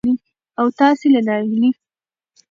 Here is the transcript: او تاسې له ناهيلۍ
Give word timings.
او 0.59 0.67
تاسې 0.79 1.07
له 1.13 1.19
ناهيلۍ 1.27 1.69